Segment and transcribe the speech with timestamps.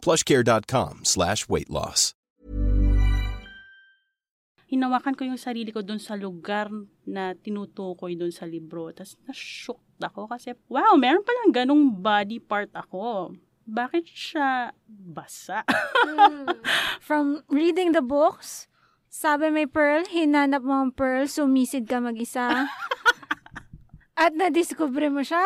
[0.00, 2.14] plushcare.com slash weight loss.
[4.70, 6.70] hinawakan ko yung sarili ko doon sa lugar
[7.02, 8.94] na tinutukoy doon sa libro.
[8.94, 13.34] Tapos na-shocked ako kasi, wow, meron palang ganong body part ako.
[13.66, 15.66] Bakit siya basa?
[16.06, 16.62] Mm.
[17.06, 18.70] From reading the books,
[19.10, 22.70] sabi may Pearl, hinanap mo ang Pearl, sumisid ka mag-isa.
[24.22, 25.42] At na-discover mo siya.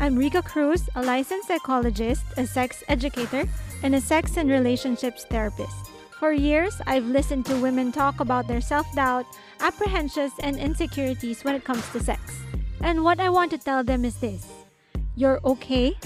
[0.00, 3.48] I'm Rika Cruz, a licensed psychologist, a sex educator,
[3.82, 5.90] and a sex and relationships therapist.
[6.20, 9.26] For years, I've listened to women talk about their self doubt,
[9.58, 12.22] apprehensions, and insecurities when it comes to sex.
[12.80, 14.46] And what I want to tell them is this
[15.16, 15.98] you're okay,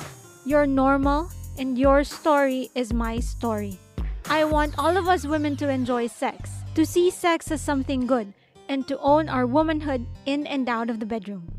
[0.46, 3.78] you're normal, and your story is my story.
[4.24, 8.32] I want all of us women to enjoy sex, to see sex as something good,
[8.70, 11.52] and to own our womanhood in and out of the bedroom.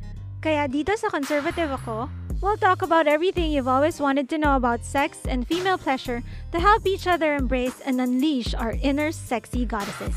[0.44, 2.12] Kaya dito sa Conservative Ako,
[2.44, 6.60] we'll talk about everything you've always wanted to know about sex and female pleasure to
[6.60, 10.14] help each other embrace and unleash our inner sexy goddesses.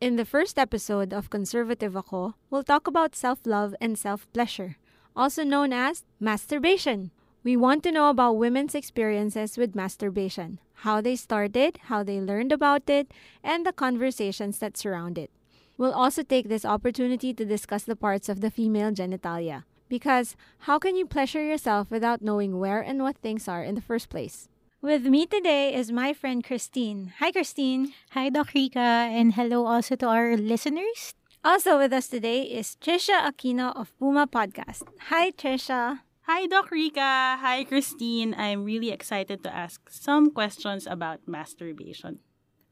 [0.00, 4.76] In the first episode of Conservative Ako, we'll talk about self-love and self-pleasure,
[5.16, 7.12] also known as masturbation.
[7.44, 12.52] We want to know about women's experiences with masturbation, how they started, how they learned
[12.52, 15.30] about it, and the conversations that surround it.
[15.76, 19.64] We'll also take this opportunity to discuss the parts of the female genitalia.
[19.90, 23.84] Because how can you pleasure yourself without knowing where and what things are in the
[23.84, 24.48] first place?
[24.80, 27.12] With me today is my friend Christine.
[27.18, 27.92] Hi, Christine.
[28.12, 28.80] Hi, Doc Rika,
[29.12, 31.12] and hello also to our listeners.
[31.44, 34.88] Also with us today is Trisha Aquino of Puma Podcast.
[35.12, 36.00] Hi, Trisha.
[36.24, 37.36] Hi, Doc Rika.
[37.36, 38.34] Hi, Christine.
[38.38, 42.20] I'm really excited to ask some questions about masturbation.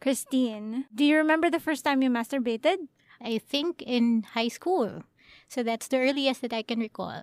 [0.00, 2.88] Christine, do you remember the first time you masturbated?
[3.20, 5.04] I think in high school.
[5.48, 7.22] So that's the earliest that I can recall.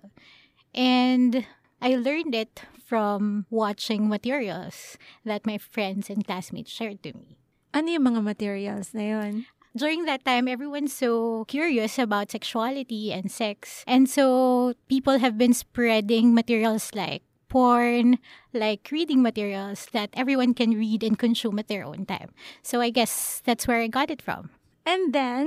[0.72, 1.44] And
[1.82, 7.42] I learned it from watching materials that my friends and classmates shared to me.
[7.74, 9.50] Ano yung mga materials na yun?
[9.76, 13.84] During that time, everyone's so curious about sexuality and sex.
[13.86, 18.18] And so people have been spreading materials like porn,
[18.52, 22.30] like reading materials that everyone can read and consume at their own time.
[22.62, 24.50] So I guess that's where I got it from.
[24.86, 25.46] And then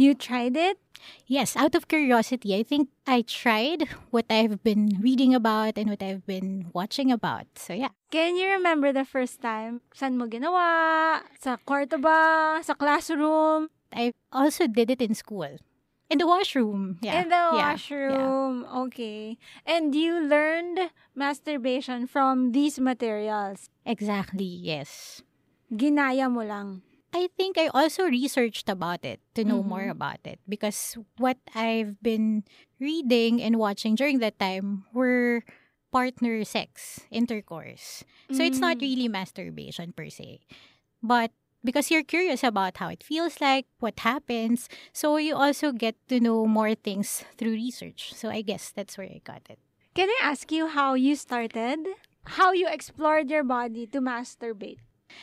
[0.00, 0.80] you tried it?
[1.26, 6.02] Yes, out of curiosity, I think I tried what I've been reading about and what
[6.02, 7.46] I've been watching about.
[7.56, 7.92] So yeah.
[8.10, 9.80] Can you remember the first time?
[9.92, 11.20] Saan mo ginawa?
[11.40, 12.60] Sa kwarto ba?
[12.64, 13.68] Sa classroom?
[13.92, 15.56] I also did it in school.
[16.10, 16.98] In the washroom.
[17.00, 17.22] Yeah.
[17.22, 17.70] In the Yeah, yeah.
[17.72, 18.54] washroom.
[18.90, 19.38] Okay.
[19.64, 23.70] And you learned masturbation from these materials.
[23.86, 25.22] Exactly, yes.
[25.70, 26.82] Ginaya mo lang.
[27.12, 29.98] I think I also researched about it to know more Mhm.
[29.98, 32.44] about it because what I've been
[32.78, 35.42] reading and watching during that time were
[35.90, 38.04] partner sex, intercourse.
[38.30, 38.82] So it's not Mm.
[38.86, 40.46] really masturbation per se.
[41.02, 41.32] But
[41.66, 46.20] because you're curious about how it feels like, what happens, so you also get to
[46.22, 48.14] know more things through research.
[48.14, 49.58] So I guess that's where I got it.
[49.98, 51.84] Can I ask you how you started?
[52.38, 54.78] How you explored your body to masturbate?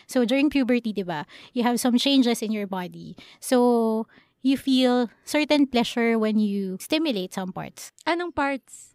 [0.07, 3.15] So during puberty, diba, you have some changes in your body.
[3.39, 4.07] So
[4.41, 7.91] you feel certain pleasure when you stimulate some parts.
[8.05, 8.93] Anong parts?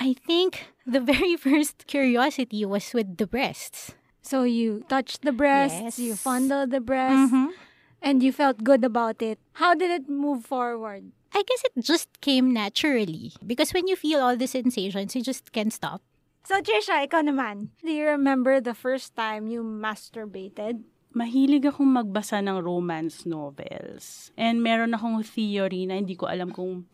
[0.00, 3.94] I think the very first curiosity was with the breasts.
[4.22, 5.98] So you touched the breasts, yes.
[5.98, 7.52] you fondled the breasts, Mhm.
[8.00, 9.38] and you felt good about it.
[9.60, 11.12] How did it move forward?
[11.34, 15.52] I guess it just came naturally because when you feel all the sensations, you just
[15.52, 16.00] can't stop.
[16.44, 17.72] So Trisha, ikaw naman.
[17.80, 20.84] Do you remember the first time you masturbated?
[21.16, 24.28] Mahilig akong magbasa ng romance novels.
[24.36, 26.84] And meron akong theory na hindi ko alam kung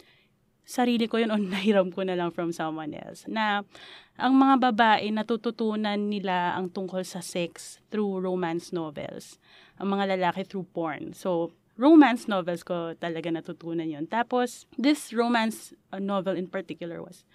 [0.63, 3.27] sarili ko yun o nahiram ko na lang from someone else.
[3.27, 3.67] Na
[4.15, 9.43] ang mga babae natututunan nila ang tungkol sa sex through romance novels.
[9.83, 11.11] Ang mga lalaki through porn.
[11.11, 14.07] So, romance novels ko talaga natutunan yun.
[14.07, 17.27] Tapos, this romance novel in particular was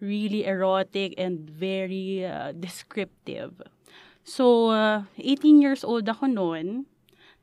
[0.00, 3.62] really erotic and very uh, descriptive.
[4.24, 6.88] So, uh, 18 years old ako noon.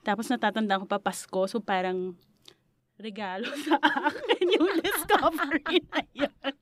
[0.01, 1.45] Tapos natatanda ko pa Pasko.
[1.45, 2.18] So, parang
[2.98, 6.53] regalo sa akin yung discovery na yun.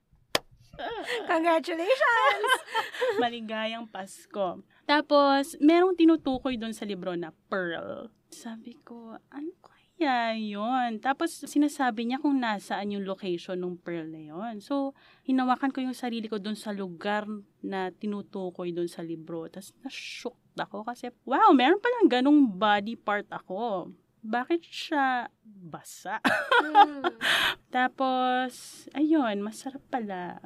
[1.27, 2.51] Congratulations!
[3.23, 4.63] Maligayang Pasko.
[4.87, 8.07] Tapos, merong tinutukoy doon sa libro na Pearl.
[8.31, 9.51] Sabi ko, ano
[9.99, 11.03] kaya yun?
[11.03, 14.63] Tapos, sinasabi niya kung nasaan yung location ng Pearl na yun.
[14.63, 14.95] So,
[15.27, 17.27] hinawakan ko yung sarili ko doon sa lugar
[17.59, 19.51] na tinutukoy doon sa libro.
[19.51, 23.91] Tapos, na-shocked ako kasi, wow, meron palang ganong body part ako.
[24.23, 26.23] Bakit siya basa?
[26.23, 27.19] mm.
[27.75, 30.39] Tapos, ayun, masarap pala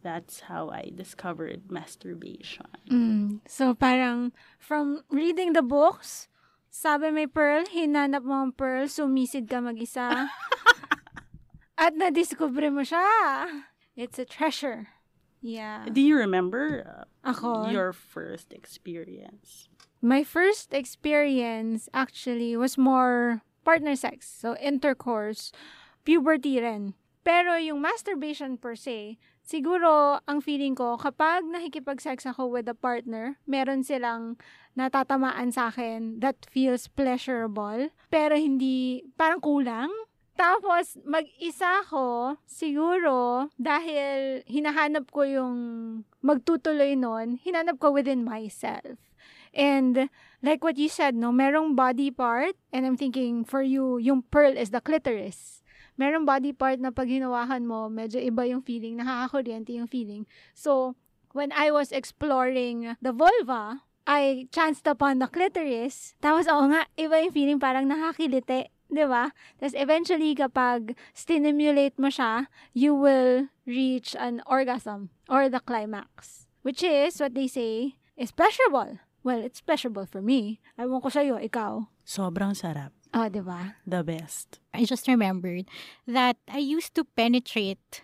[0.00, 2.70] that's how I discovered masturbation.
[2.88, 3.40] Mm.
[3.50, 6.30] So parang from reading the books,
[6.78, 10.30] sabi may pearl, hinanap mo ang pearl, sumisid ka mag-isa.
[11.82, 13.02] at na-discover mo siya.
[13.98, 14.94] It's a treasure.
[15.42, 15.90] Yeah.
[15.90, 17.74] Do you remember uh, Ako?
[17.74, 19.66] your first experience?
[19.98, 24.30] My first experience actually was more partner sex.
[24.30, 25.50] So intercourse,
[26.06, 26.94] puberty rin.
[27.26, 33.40] Pero yung masturbation per se, siguro ang feeling ko kapag nakikipag-sex ako with a partner,
[33.48, 34.36] meron silang
[34.76, 39.88] natatamaan sa akin that feels pleasurable, pero hindi, parang kulang.
[40.38, 45.56] Tapos, mag-isa ako, siguro, dahil hinahanap ko yung
[46.22, 49.02] magtutuloy nun, hinanap ko within myself.
[49.50, 50.06] And
[50.38, 54.54] like what you said, no, merong body part, and I'm thinking for you, yung pearl
[54.54, 55.57] is the clitoris
[55.98, 60.24] merong body part na pag hinawakan mo, medyo iba yung feeling, nakakakuryente yung feeling.
[60.54, 60.94] So,
[61.34, 66.16] when I was exploring the vulva, I chanced upon the clitoris.
[66.24, 68.72] Tapos, oo nga, iba yung feeling, parang nakakilite.
[68.88, 69.36] Di ba?
[69.60, 76.48] Tapos, eventually, kapag stimulate mo siya, you will reach an orgasm or the climax.
[76.64, 78.96] Which is, what they say, is pleasurable.
[79.20, 80.64] Well, it's pleasurable for me.
[80.80, 81.92] Ewan ko sa'yo, ikaw.
[82.08, 82.96] Sobrang sarap.
[83.14, 83.76] Oh, di ba?
[83.86, 84.60] The best.
[84.74, 85.66] I just remembered
[86.06, 88.02] that I used to penetrate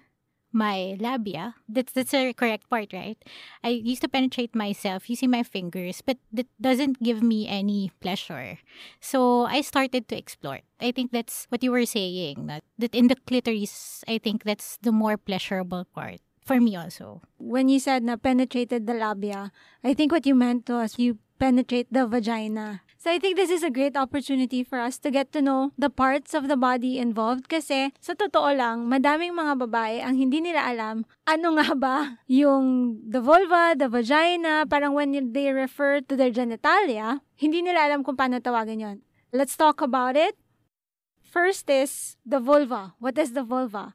[0.55, 1.59] my labia.
[1.69, 3.19] That's that's the correct part, right?
[3.67, 8.63] I used to penetrate myself using my fingers, but that doesn't give me any pleasure.
[9.03, 10.63] So I started to explore.
[10.81, 12.47] I think that's what you were saying.
[12.47, 17.21] That that in the clitoris, I think that's the more pleasurable part for me also.
[17.37, 19.51] When you said na penetrated the labia,
[19.83, 22.84] I think what you meant was you penetrate the vagina.
[23.05, 25.93] So I think this is a great opportunity for us to get to know the
[25.93, 30.65] parts of the body involved kasi sa totoo lang, madaming mga babae ang hindi nila
[30.65, 36.33] alam ano nga ba yung the vulva, the vagina, parang when they refer to their
[36.33, 38.97] genitalia, hindi nila alam kung paano tawagan yon.
[39.37, 40.41] Let's talk about it.
[41.21, 42.97] First is the vulva.
[43.05, 43.93] What is the vulva?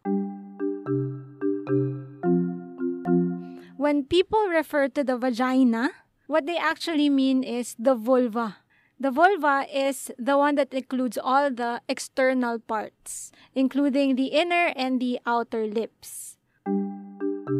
[3.73, 5.97] When people refer to the vagina,
[6.29, 8.68] what they actually mean is the vulva.
[8.99, 14.99] The vulva is the one that includes all the external parts, including the inner and
[14.99, 16.35] the outer lips.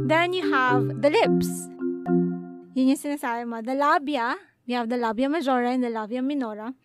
[0.03, 1.47] Then you have the lips.
[2.75, 3.63] Yun yung sinasabi mo.
[3.63, 4.35] The labia,
[4.67, 6.75] we have the labia majora and the labia minora.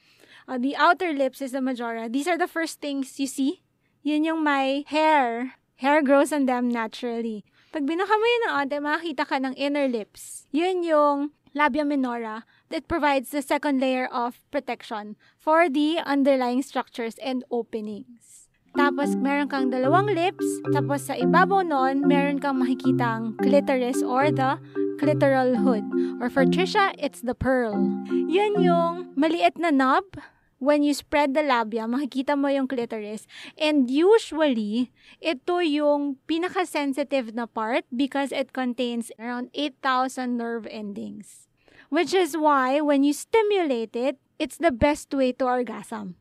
[0.46, 2.06] Uh, the outer lips is the majora.
[2.06, 3.66] These are the first things you see.
[4.06, 5.58] Yun yung my hair.
[5.82, 7.42] Hair grows on them naturally.
[7.74, 10.46] Pag binaka mo yun ng onte, makakita ka ng inner lips.
[10.54, 17.14] Yun yung labia minora it provides the second layer of protection for the underlying structures
[17.22, 18.50] and openings.
[18.74, 20.42] Tapos, meron kang dalawang lips.
[20.74, 24.58] Tapos, sa ibabaw nun, meron kang makikitang clitoris or the
[24.98, 25.86] clitoral hood.
[26.18, 27.78] Or for Trisha, it's the pearl.
[28.10, 30.18] Yun yung maliit na knob.
[30.58, 33.30] When you spread the labia, makikita mo yung clitoris.
[33.54, 34.90] And usually,
[35.22, 41.46] ito yung pinaka-sensitive na part because it contains around 8,000 nerve endings.
[41.94, 46.16] Which is why when you stimulate it, it's the best way to orgasm.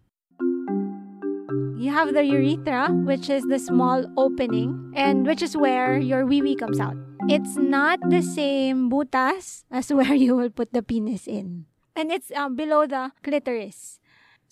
[1.81, 6.43] You have the urethra, which is the small opening, and which is where your wee
[6.43, 6.93] wee comes out.
[7.25, 11.65] It's not the same butas as where you will put the penis in.
[11.95, 13.97] And it's uh, below the clitoris.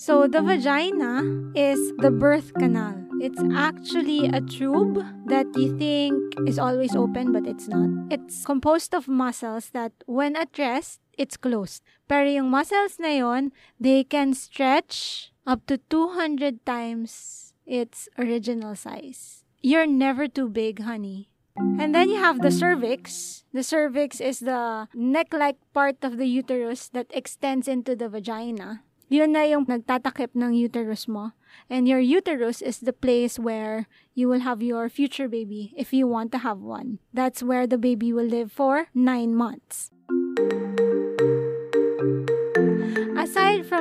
[0.02, 1.22] So the vagina
[1.54, 2.98] is the birth canal.
[3.22, 4.98] It's actually a tube
[5.28, 8.10] that you think is always open, but it's not.
[8.10, 11.84] It's composed of muscles that, when at rest, it's closed.
[12.08, 19.44] Pero yung muscles na yon, they can stretch up to 200 times its original size.
[19.62, 21.30] You're never too big, honey.
[21.56, 23.44] And then you have the cervix.
[23.54, 28.84] The cervix is the neck like part of the uterus that extends into the vagina.
[29.12, 31.36] Yun na yung nagtatakip ng uterus mo.
[31.68, 36.08] And your uterus is the place where you will have your future baby if you
[36.08, 37.04] want to have one.
[37.12, 39.92] That's where the baby will live for nine months.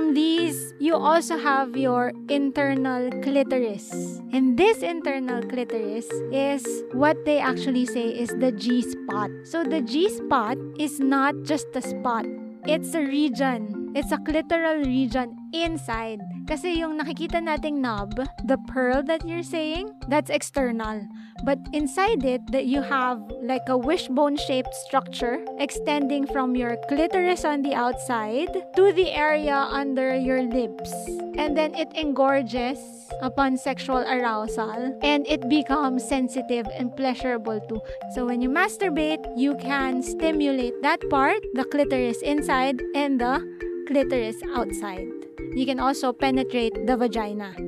[0.00, 3.92] From these, you also have your internal clitoris.
[4.32, 9.28] And this internal clitoris is what they actually say is the G spot.
[9.44, 12.24] So the G spot is not just a spot,
[12.64, 13.92] it's a region.
[13.94, 16.20] It's a clitoral region inside.
[16.46, 18.14] Kasi yung nakikita nating knob,
[18.44, 21.06] the pearl that you're saying, that's external.
[21.44, 27.62] But inside it, that you have like a wishbone-shaped structure extending from your clitoris on
[27.62, 30.92] the outside to the area under your lips.
[31.36, 32.78] And then it engorges
[33.22, 37.80] upon sexual arousal and it becomes sensitive and pleasurable too.
[38.14, 43.40] So when you masturbate, you can stimulate that part, the clitoris inside and the
[43.88, 45.19] clitoris outside.
[45.50, 47.58] You can also penetrate the vagina.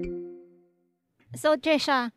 [1.34, 2.14] So, Trisha,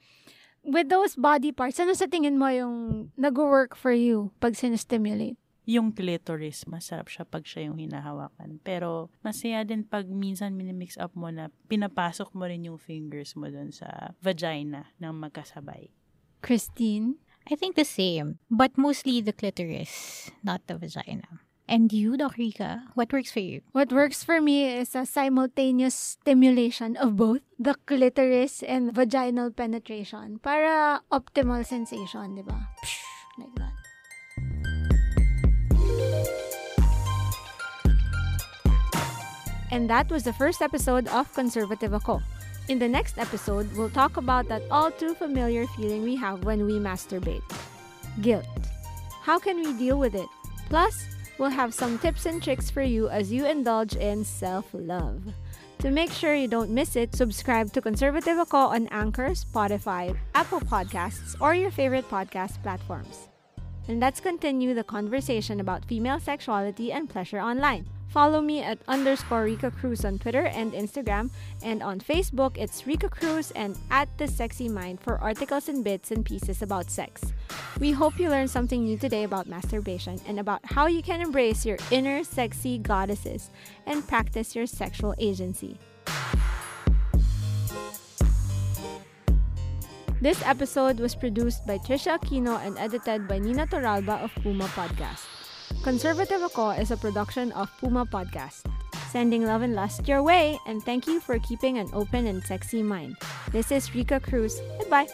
[0.61, 5.41] with those body parts, ano sa tingin mo yung nag-work for you pag sinestimulate?
[5.65, 8.61] Yung clitoris, masarap siya pag siya yung hinahawakan.
[8.61, 13.49] Pero, masaya din pag minsan minimix up mo na pinapasok mo rin yung fingers mo
[13.49, 15.89] dun sa vagina ng magkasabay.
[16.45, 17.17] Christine?
[17.49, 21.44] I think the same, but mostly the clitoris, not the vagina.
[21.67, 23.61] And you, Doc Rica, what works for you?
[23.71, 30.37] What works for me is a simultaneous stimulation of both the clitoris and vaginal penetration
[30.45, 32.69] para optimal sensation, di ba?
[33.41, 33.73] Like that.
[39.71, 42.21] And that was the first episode of Conservative Ako.
[42.69, 46.65] In the next episode, we'll talk about that all too familiar feeling we have when
[46.65, 47.43] we masturbate
[48.21, 48.45] guilt.
[49.25, 50.29] How can we deal with it?
[50.69, 51.05] Plus,
[51.37, 55.21] we'll have some tips and tricks for you as you indulge in self love.
[55.79, 60.61] To make sure you don't miss it, subscribe to Conservative Ako on Anchor, Spotify, Apple
[60.61, 63.27] Podcasts, or your favorite podcast platforms.
[63.87, 67.85] And let's continue the conversation about female sexuality and pleasure online.
[68.07, 71.29] Follow me at underscore Rika Cruz on Twitter and Instagram,
[71.61, 76.11] and on Facebook, it's Rika Cruz and at The Sexy Mind for articles and bits
[76.11, 77.21] and pieces about sex.
[77.79, 81.65] We hope you learned something new today about masturbation and about how you can embrace
[81.65, 83.49] your inner sexy goddesses
[83.85, 85.77] and practice your sexual agency.
[90.21, 95.44] This episode was produced by Trisha Aquino and edited by Nina Toralba of Puma Podcast.
[95.83, 98.65] Conservative Ako is a production of Puma Podcast.
[99.11, 102.81] Sending love and lust your way, and thank you for keeping an open and sexy
[102.81, 103.15] mind.
[103.51, 104.59] This is Rika Cruz.
[104.79, 105.07] Goodbye.